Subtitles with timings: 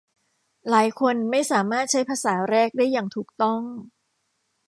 [0.69, 3.61] หลายคนไม่สามารถใช้ภาษาแรกได้อย่างถูกต้อง